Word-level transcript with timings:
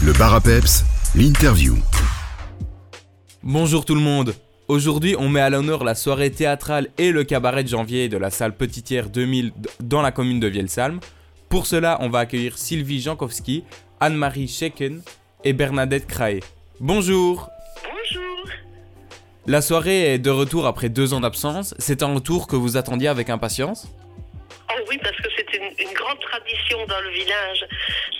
Le 0.00 0.12
bar 0.12 0.32
à 0.32 0.40
peps, 0.40 0.84
l'interview. 1.16 1.76
Bonjour 3.42 3.84
tout 3.84 3.96
le 3.96 4.00
monde. 4.00 4.34
Aujourd'hui, 4.68 5.16
on 5.18 5.28
met 5.28 5.40
à 5.40 5.50
l'honneur 5.50 5.82
la 5.82 5.96
soirée 5.96 6.30
théâtrale 6.30 6.88
et 6.98 7.10
le 7.10 7.24
cabaret 7.24 7.64
de 7.64 7.68
janvier 7.68 8.08
de 8.08 8.16
la 8.16 8.30
salle 8.30 8.54
Petitière 8.54 9.08
2000 9.08 9.52
dans 9.80 10.00
la 10.00 10.12
commune 10.12 10.38
de 10.38 10.46
Vielsalm. 10.46 11.00
Pour 11.48 11.66
cela, 11.66 11.98
on 12.00 12.10
va 12.10 12.20
accueillir 12.20 12.56
Sylvie 12.56 13.00
Jankowski, 13.00 13.64
Anne-Marie 13.98 14.46
Scheken 14.46 15.02
et 15.42 15.52
Bernadette 15.52 16.06
Craé. 16.06 16.40
Bonjour 16.78 17.48
Bonjour. 17.82 18.46
La 19.46 19.62
soirée 19.62 20.14
est 20.14 20.18
de 20.18 20.30
retour 20.30 20.66
après 20.66 20.90
deux 20.90 21.12
ans 21.12 21.20
d'absence. 21.20 21.74
C'est 21.78 22.04
un 22.04 22.14
retour 22.14 22.46
que 22.46 22.54
vous 22.54 22.76
attendiez 22.76 23.08
avec 23.08 23.30
impatience? 23.30 23.88
Oh 24.70 24.80
oui, 24.88 24.98
parce 25.02 25.16
que 25.16 25.28
c'est 25.36 25.56
une, 25.56 25.88
une 25.88 25.94
grande 25.94 26.20
tradition 26.20 26.78
dans 26.86 27.00
le 27.00 27.10
village, 27.10 27.64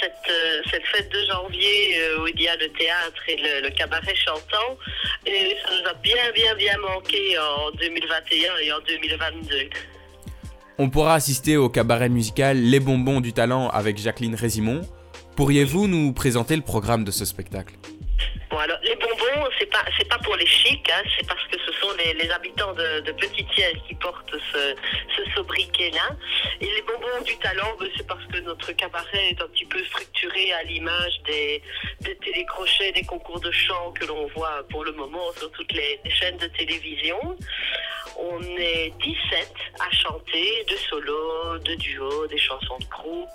cette, 0.00 0.12
euh, 0.30 0.62
cette 0.70 0.86
fête 0.86 1.10
de 1.10 1.18
janvier 1.26 1.98
euh, 1.98 2.22
où 2.22 2.28
il 2.28 2.40
y 2.40 2.48
a 2.48 2.56
le 2.56 2.68
théâtre 2.70 3.22
et 3.28 3.36
le, 3.36 3.68
le 3.68 3.70
cabaret 3.70 4.14
chantant. 4.14 4.78
Et 5.26 5.56
ça 5.62 5.70
nous 5.70 5.88
a 5.88 5.94
bien, 5.94 6.30
bien, 6.34 6.54
bien 6.54 6.76
manqué 6.78 7.38
en 7.38 7.70
2021 7.72 8.56
et 8.62 8.72
en 8.72 8.80
2022. 8.80 9.56
On 10.78 10.90
pourra 10.90 11.14
assister 11.14 11.56
au 11.56 11.68
cabaret 11.68 12.08
musical 12.08 12.56
Les 12.58 12.80
Bonbons 12.80 13.20
du 13.20 13.32
Talent 13.32 13.68
avec 13.68 13.96
Jacqueline 13.98 14.34
Résimon. 14.34 14.82
Pourriez-vous 15.36 15.86
nous 15.86 16.12
présenter 16.12 16.56
le 16.56 16.62
programme 16.62 17.04
de 17.04 17.10
ce 17.10 17.24
spectacle? 17.24 17.74
Bon, 18.50 18.58
alors, 18.58 18.78
les 18.82 18.94
bonbons, 18.96 19.13
c'est 19.58 19.70
pas, 19.70 19.84
c'est 19.96 20.08
pas 20.08 20.18
pour 20.18 20.36
les 20.36 20.46
chics, 20.46 20.90
hein, 20.90 21.02
c'est 21.16 21.26
parce 21.26 21.44
que 21.46 21.58
ce 21.58 21.72
sont 21.80 21.88
les, 21.98 22.30
habitants 22.30 22.72
de, 22.72 23.00
de 23.00 23.12
Petite-Thiège 23.12 23.78
qui 23.86 23.94
portent 23.94 24.34
ce, 24.52 24.74
sobriquet-là. 25.34 26.16
Et 26.60 26.66
les 26.66 26.82
bonbons 26.82 27.24
du 27.24 27.36
talent, 27.38 27.74
ben, 27.78 27.88
c'est 27.96 28.06
parce 28.06 28.24
que 28.26 28.38
notre 28.40 28.72
cabaret 28.72 29.30
est 29.30 29.42
un 29.42 29.48
petit 29.48 29.64
peu 29.64 29.82
structuré 29.84 30.52
à 30.52 30.62
l'image 30.62 31.20
des, 31.26 31.62
télécrochets, 32.22 32.92
des 32.92 33.04
concours 33.04 33.40
de 33.40 33.50
chant 33.50 33.92
que 33.92 34.04
l'on 34.06 34.26
voit 34.28 34.62
pour 34.70 34.84
le 34.84 34.92
moment 34.92 35.32
sur 35.36 35.50
toutes 35.52 35.72
les 35.72 36.00
chaînes 36.08 36.36
de 36.36 36.46
télévision. 36.46 37.18
On 38.16 38.40
est 38.42 38.92
17 39.02 39.52
à 39.80 39.90
chanter, 39.90 40.64
de 40.70 40.76
solo, 40.88 41.58
de 41.58 41.74
duo, 41.74 42.26
des 42.28 42.38
chansons 42.38 42.78
de 42.78 42.84
groupe, 42.86 43.28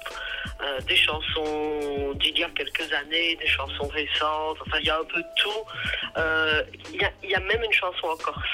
euh, 0.62 0.80
des 0.88 0.96
chansons 0.96 2.14
d'il 2.16 2.38
y 2.38 2.44
a 2.44 2.50
quelques 2.50 2.92
années, 2.94 3.36
des 3.36 3.48
chansons 3.48 3.88
récentes, 3.88 4.58
enfin 4.62 4.78
il 4.80 4.86
y 4.86 4.90
a 4.90 4.98
un 5.00 5.04
peu 5.04 5.20
de 5.22 5.28
tout. 5.38 6.18
Euh, 6.18 6.64
Il 6.94 7.02
y, 7.02 7.04
a, 7.04 7.12
il 7.24 7.30
y 7.30 7.36
a 7.36 7.40
même 7.40 7.64
une 7.64 7.74
chanson 7.74 8.08
en 8.08 8.18
corse. 8.18 8.50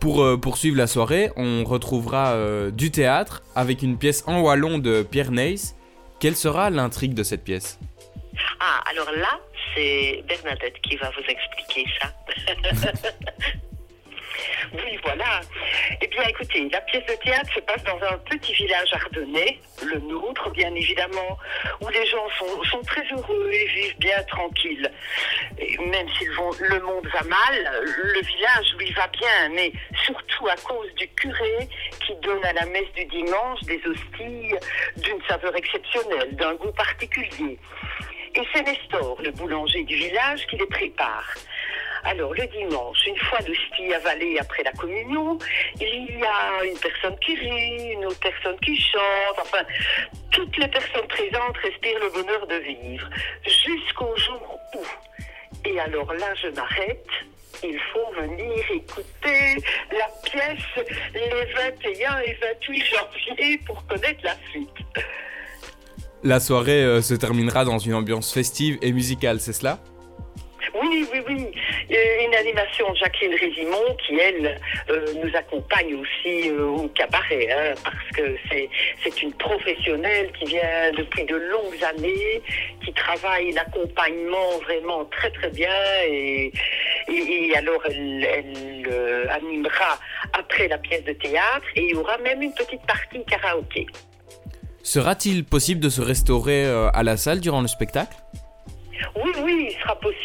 Pour 0.00 0.22
euh, 0.22 0.38
poursuivre 0.38 0.78
la 0.78 0.86
soirée, 0.86 1.30
on 1.36 1.64
retrouvera 1.64 2.34
du 2.70 2.90
théâtre 2.90 3.42
avec 3.54 3.82
une 3.82 3.98
pièce 3.98 4.24
en 4.26 4.40
wallon 4.40 4.78
de 4.78 5.02
Pierre 5.02 5.30
Neys. 5.30 5.74
Quelle 6.20 6.36
sera 6.36 6.70
l'intrigue 6.70 7.14
de 7.14 7.22
cette 7.22 7.44
pièce? 7.44 7.78
Ah, 8.60 8.82
alors 8.90 9.10
là, 9.12 9.40
c'est 9.74 10.22
Bernadette 10.26 10.80
qui 10.82 10.96
va 10.96 11.10
vous 11.10 11.24
expliquer 11.28 11.84
ça. 12.00 12.12
Eh 16.02 16.06
bien, 16.06 16.22
écoutez, 16.22 16.66
la 16.70 16.80
pièce 16.80 17.04
de 17.04 17.14
théâtre 17.22 17.52
se 17.54 17.60
passe 17.60 17.84
dans 17.84 18.00
un 18.02 18.16
petit 18.18 18.54
village 18.54 18.88
ardennais, 18.94 19.58
le 19.84 19.98
nôtre, 19.98 20.50
bien 20.52 20.74
évidemment, 20.74 21.36
où 21.82 21.88
les 21.88 22.06
gens 22.06 22.26
sont, 22.38 22.80
très 22.86 23.02
heureux 23.12 23.50
et 23.52 23.66
vivent 23.66 23.98
bien 23.98 24.22
tranquilles. 24.22 24.90
Et 25.58 25.76
même 25.76 26.08
si 26.18 26.24
le 26.24 26.80
monde 26.80 27.06
va 27.12 27.22
mal, 27.24 27.82
le 27.82 28.20
village 28.22 28.74
lui 28.78 28.90
va 28.92 29.08
bien, 29.08 29.48
mais 29.54 29.72
surtout 30.04 30.48
à 30.48 30.56
cause 30.56 30.92
du 30.94 31.06
curé 31.08 31.68
qui 32.06 32.14
donne 32.22 32.44
à 32.46 32.54
la 32.54 32.64
messe 32.64 32.90
du 32.96 33.04
dimanche 33.04 33.60
des 33.64 33.80
hosties 33.86 34.54
d'une 34.96 35.22
saveur 35.28 35.54
exceptionnelle, 35.54 36.34
d'un 36.34 36.54
goût 36.54 36.72
particulier. 36.72 37.58
Et 38.34 38.42
c'est 38.54 38.62
Nestor, 38.62 39.20
le 39.22 39.32
boulanger 39.32 39.82
du 39.82 39.96
village, 39.96 40.46
qui 40.46 40.56
les 40.56 40.66
prépare. 40.66 41.34
Alors, 42.04 42.32
le 42.34 42.46
dimanche, 42.46 43.06
une 43.06 43.18
fois 43.18 43.38
l'hostie 43.40 43.94
avalée 43.94 44.38
après 44.38 44.62
la 44.62 44.72
communion, 44.72 45.38
il 45.80 46.18
y 46.18 46.24
a 46.24 46.64
une 46.64 46.78
personne 46.78 47.18
qui 47.18 47.34
rit, 47.36 47.92
une 47.92 48.06
autre 48.06 48.20
personne 48.20 48.58
qui 48.60 48.80
chante, 48.80 49.38
enfin, 49.38 49.64
toutes 50.30 50.56
les 50.56 50.68
personnes 50.68 51.06
présentes 51.08 51.56
respirent 51.58 52.00
le 52.00 52.10
bonheur 52.10 52.46
de 52.46 52.54
vivre, 52.56 53.08
jusqu'au 53.44 54.16
jour 54.16 54.58
où. 54.76 54.84
Et 55.68 55.78
alors 55.78 56.12
là, 56.14 56.34
je 56.42 56.48
m'arrête. 56.48 57.06
Il 57.62 57.78
faut 57.92 58.20
venir 58.22 58.64
écouter 58.72 59.62
la 59.92 60.08
pièce 60.24 60.86
les 61.12 61.52
21 61.52 62.20
et 62.20 62.38
28 62.40 62.84
janvier 62.86 63.58
pour 63.66 63.84
connaître 63.86 64.20
la 64.22 64.34
suite. 64.50 64.70
La 66.22 66.40
soirée 66.40 66.82
euh, 66.84 67.02
se 67.02 67.14
terminera 67.14 67.64
dans 67.64 67.78
une 67.78 67.94
ambiance 67.94 68.32
festive 68.32 68.78
et 68.82 68.92
musicale, 68.92 69.40
c'est 69.40 69.52
cela? 69.52 69.78
Oui, 70.90 71.06
oui, 71.12 71.20
oui. 71.28 71.46
Euh, 71.92 72.26
Une 72.26 72.34
animation 72.34 72.90
de 72.90 72.96
Jacqueline 72.96 73.34
Résimon 73.34 73.96
qui, 74.04 74.18
elle, 74.18 74.60
euh, 74.90 75.06
nous 75.22 75.36
accompagne 75.36 75.94
aussi 75.94 76.50
euh, 76.50 76.66
au 76.66 76.88
cabaret, 76.88 77.48
hein, 77.52 77.74
parce 77.84 78.10
que 78.16 78.36
c'est 78.50 79.22
une 79.22 79.32
professionnelle 79.34 80.32
qui 80.36 80.46
vient 80.46 80.90
depuis 80.98 81.24
de 81.26 81.36
longues 81.36 81.84
années, 81.84 82.42
qui 82.84 82.92
travaille 82.92 83.52
l'accompagnement 83.52 84.58
vraiment 84.64 85.04
très 85.06 85.30
très 85.30 85.50
bien 85.50 85.70
et, 86.08 86.52
et, 87.08 87.48
et 87.48 87.56
alors 87.56 87.80
elle, 87.86 88.24
elle, 88.24 88.88
euh, 88.90 89.26
animera 89.30 89.98
après 90.32 90.66
la 90.66 90.78
pièce 90.78 91.04
de 91.04 91.12
théâtre 91.12 91.66
et 91.76 91.82
il 91.82 91.90
y 91.90 91.94
aura 91.94 92.18
même 92.18 92.42
une 92.42 92.54
petite 92.54 92.84
partie 92.86 93.24
karaoké. 93.26 93.86
Sera-t-il 94.82 95.44
possible 95.44 95.80
de 95.80 95.88
se 95.88 96.00
restaurer 96.00 96.64
à 96.92 97.02
la 97.04 97.16
salle 97.16 97.40
durant 97.40 97.60
le 97.60 97.68
spectacle? 97.68 98.16
Oui, 99.16 99.32
oui, 99.42 99.68
il 99.70 99.80
sera 99.80 99.94
possible 99.96 100.19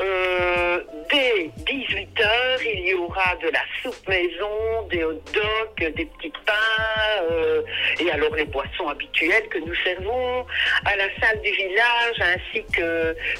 Euh, 0.00 0.80
dès 1.10 1.50
18h, 1.66 2.28
il 2.64 2.88
y 2.88 2.94
aura 2.94 3.36
de 3.42 3.48
la 3.48 3.60
soupe 3.82 4.08
maison, 4.08 4.88
des 4.90 5.04
hot 5.04 5.22
dogs, 5.32 5.94
des 5.94 6.04
petits 6.06 6.32
pains, 6.44 7.22
euh, 7.30 7.62
et 8.00 8.10
alors 8.10 8.34
les 8.34 8.44
boissons 8.44 8.88
habituelles 8.88 9.48
que 9.48 9.58
nous 9.58 9.74
servons 9.84 10.46
à 10.84 10.96
la 10.96 11.04
salle 11.20 11.40
du 11.42 11.50
village, 11.50 12.20
ainsi 12.20 12.64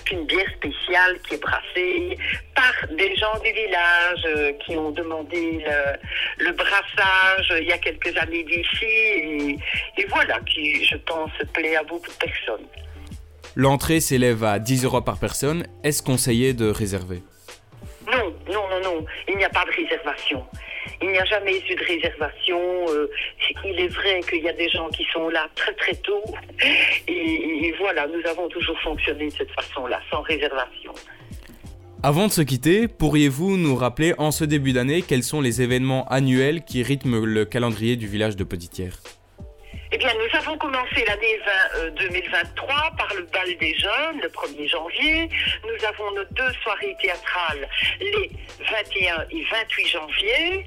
qu'une 0.05 0.27
bière 0.27 0.51
spéciale 0.57 1.19
qui 1.27 1.35
est 1.35 1.43
brassée 1.43 2.19
par 2.55 2.73
des 2.91 3.17
gens 3.17 3.39
du 3.41 3.51
village 3.51 4.25
euh, 4.27 4.53
qui 4.65 4.77
ont 4.77 4.91
demandé 4.91 5.65
le, 5.67 6.45
le 6.45 6.53
brassage 6.53 7.53
il 7.61 7.67
y 7.67 7.73
a 7.73 7.79
quelques 7.79 8.17
années 8.17 8.45
d'ici, 8.45 8.85
et, 8.85 9.59
et 9.99 10.07
voilà, 10.09 10.39
qui, 10.41 10.85
je 10.85 10.97
pense, 10.99 11.33
plaît 11.53 11.77
à 11.77 11.83
beaucoup 11.83 12.11
de 12.11 12.17
personnes. 12.17 12.67
L'entrée 13.57 14.01
s'élève 14.01 14.43
à 14.43 14.59
10 14.59 14.85
euros 14.85 15.01
par 15.01 15.19
personne. 15.19 15.65
Est-ce 15.85 16.03
conseillé 16.03 16.55
de 16.55 16.69
réserver? 16.69 17.23
Non, 18.11 18.35
non, 18.49 18.69
non, 18.69 18.81
non, 18.83 19.07
il 19.29 19.37
n'y 19.37 19.45
a 19.45 19.49
pas 19.49 19.65
de 19.65 19.71
réservation. 19.71 20.45
Il 21.01 21.11
n'y 21.11 21.19
a 21.19 21.25
jamais 21.25 21.57
eu 21.59 21.75
de 21.75 21.85
réservation. 21.85 22.61
euh, 22.89 23.09
il 23.65 23.79
est 23.81 23.89
vrai 23.89 24.21
qu'il 24.29 24.43
y 24.43 24.49
a 24.49 24.53
des 24.53 24.69
gens 24.69 24.89
qui 24.89 25.05
sont 25.13 25.29
là 25.29 25.47
très 25.55 25.73
très 25.75 25.95
tôt. 25.95 26.23
Et, 27.09 27.13
et 27.67 27.75
voilà, 27.79 28.07
nous 28.09 28.29
avons 28.29 28.49
toujours 28.49 28.79
fonctionné 28.81 29.27
de 29.27 29.33
cette 29.33 29.51
façon-là, 29.53 30.01
sans 30.11 30.23
réservation. 30.23 30.93
Avant 32.03 32.27
de 32.27 32.33
se 32.33 32.43
quitter, 32.43 32.89
pourriez-vous 32.89 33.57
nous 33.57 33.77
rappeler 33.77 34.15
en 34.19 34.31
ce 34.31 34.45
début 34.45 34.73
d'année 34.73 35.03
quels 35.03 35.23
sont 35.23 35.41
les 35.41 35.63
événements 35.63 36.07
annuels 36.09 36.63
qui 36.65 36.83
rythment 36.83 37.25
le 37.25 37.45
calendrier 37.45 37.97
du 37.97 38.07
village 38.07 38.37
de 38.37 38.45
Petitière 38.45 38.99
avons 40.55 40.59
commencé 40.59 41.05
l'année 41.07 41.39
20, 41.75 41.79
euh, 41.79 41.91
2023 41.91 42.91
par 42.97 43.13
le 43.15 43.23
bal 43.33 43.57
des 43.59 43.75
jeunes, 43.75 44.21
le 44.23 44.29
1er 44.29 44.69
janvier. 44.69 45.29
Nous 45.65 45.87
avons 45.87 46.11
nos 46.13 46.25
deux 46.25 46.53
soirées 46.63 46.97
théâtrales, 47.01 47.69
les 48.01 48.31
21 48.71 49.27
et 49.31 49.45
28 49.51 49.87
janvier. 49.87 50.67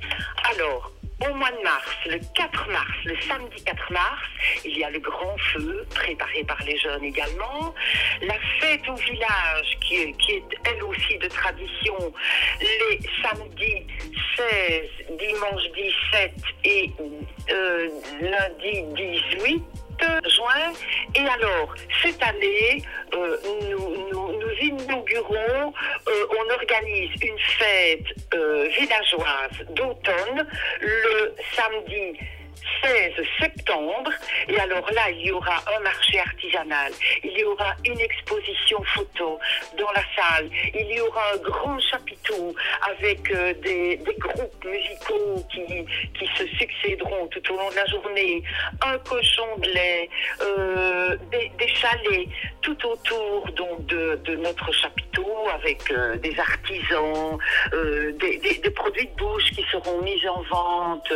Alors, 0.52 0.92
au 1.26 1.34
mois 1.34 1.50
de 1.52 1.64
mars, 1.64 1.96
le 2.06 2.20
4 2.36 2.70
mars, 2.70 2.92
le 3.06 3.16
samedi 3.22 3.64
4 3.64 3.92
mars, 3.92 4.22
il 4.66 4.78
y 4.78 4.84
a 4.84 4.92
le 4.92 5.00
grand 5.00 5.36
feu, 5.54 5.86
préparé 5.96 6.44
par 6.44 6.62
les 6.64 6.78
jeunes 6.78 7.04
également. 7.04 7.74
La 8.22 8.36
fête 8.60 8.88
au 8.88 8.96
village, 8.96 9.78
qui 9.82 9.96
est, 9.96 10.16
elle 10.66 10.84
aussi 10.84 11.18
de 11.18 11.28
tradition, 11.28 12.14
les 12.62 13.00
samedis 13.22 13.88
16, 14.36 15.18
dimanche 15.18 15.64
17 16.12 16.32
et 16.66 16.92
euh, 17.52 17.90
lundi 18.22 18.84
18 18.96 19.17
juin. 19.17 19.17
Et 19.17 19.17
alors, 21.38 21.76
cette 22.02 22.22
année, 22.24 22.82
euh, 23.14 23.38
nous, 23.70 24.52
inaugurons, 24.60 25.74
euh, 26.08 26.26
on 26.32 26.54
organise 26.54 27.12
une 27.22 27.38
fête 27.60 28.06
euh, 28.34 28.68
villageoise 28.70 29.66
d'automne 29.70 30.48
le 30.82 31.36
samedi 31.56 32.18
16 32.84 33.14
septembre. 33.40 34.12
Et 34.48 34.60
alors 34.60 34.90
là, 34.92 35.10
il 35.12 35.28
y 35.28 35.32
aura 35.32 35.64
un 35.76 35.80
marché 35.82 36.20
artisanal, 36.20 36.92
il 37.24 37.38
y 37.38 37.44
aura 37.44 37.76
une 37.86 38.00
exposition 38.00 38.82
photo 38.96 39.40
dans 39.78 39.92
la 39.92 40.04
salle, 40.16 40.50
il 40.74 40.88
y 40.96 41.02
aura 41.02 41.34
un 41.34 41.38
grand 41.38 41.80
chapiteau 41.80 42.56
avec 42.90 43.32
euh, 43.32 43.54
des, 43.64 44.00
groupes 44.20 44.66
musicaux 44.66 45.44
qui, 45.52 46.28
se 46.36 46.46
succéderont 46.58 47.28
tout 47.28 47.54
au 47.54 47.58
long 47.58 47.70
de 47.70 47.76
la 47.76 47.86
journée, 47.86 48.44
un 48.84 48.98
cochon 49.00 49.58
de 49.58 49.70
lait, 49.70 50.10
euh, 50.42 51.16
des, 51.32 51.52
salé 51.82 52.28
tout 52.62 52.78
autour 52.86 53.48
de, 53.54 54.36
notre 54.36 54.72
chapiteau 54.72 55.48
avec 55.54 55.90
euh, 55.92 56.16
des 56.18 56.38
artisans, 56.40 57.38
des, 57.72 58.70
produits 58.72 59.08
de 59.08 59.16
bouche 59.16 59.52
qui 59.52 59.66
seront 59.72 60.02
mis 60.02 60.28
en 60.28 60.42
vente. 60.44 61.14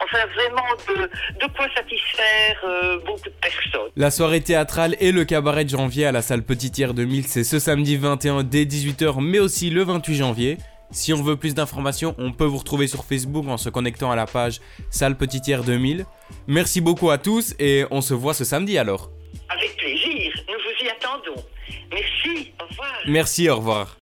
enfin, 0.00 0.26
vraiment 0.34 0.71
de, 0.88 1.02
de 1.02 1.52
quoi 1.54 1.66
satisfaire 1.74 2.60
euh, 2.64 2.98
beaucoup 3.06 3.28
de 3.28 3.34
personnes. 3.40 3.90
La 3.96 4.10
soirée 4.10 4.40
théâtrale 4.40 4.96
et 5.00 5.12
le 5.12 5.24
cabaret 5.24 5.64
de 5.64 5.70
janvier 5.70 6.06
à 6.06 6.12
la 6.12 6.22
salle 6.22 6.42
Petit 6.42 6.70
Tiers 6.70 6.94
2000, 6.94 7.26
c'est 7.26 7.44
ce 7.44 7.58
samedi 7.58 7.96
21 7.96 8.42
dès 8.44 8.64
18h, 8.64 9.20
mais 9.20 9.38
aussi 9.38 9.70
le 9.70 9.84
28 9.84 10.14
janvier. 10.16 10.58
Si 10.90 11.14
on 11.14 11.22
veut 11.22 11.36
plus 11.36 11.54
d'informations, 11.54 12.14
on 12.18 12.32
peut 12.32 12.44
vous 12.44 12.58
retrouver 12.58 12.86
sur 12.86 13.04
Facebook 13.04 13.46
en 13.48 13.56
se 13.56 13.70
connectant 13.70 14.10
à 14.10 14.16
la 14.16 14.26
page 14.26 14.60
Salle 14.90 15.16
Petit 15.16 15.40
Tiers 15.40 15.64
2000. 15.64 16.04
Merci 16.46 16.82
beaucoup 16.82 17.10
à 17.10 17.16
tous 17.16 17.54
et 17.58 17.84
on 17.90 18.02
se 18.02 18.12
voit 18.12 18.34
ce 18.34 18.44
samedi 18.44 18.76
alors. 18.76 19.10
Avec 19.48 19.74
plaisir, 19.78 20.32
nous 20.48 20.54
vous 20.54 20.84
y 20.84 20.88
attendons. 20.90 21.42
Merci, 21.90 22.52
au 22.60 22.66
revoir. 22.68 22.92
Merci, 23.06 23.48
au 23.48 23.56
revoir. 23.56 23.96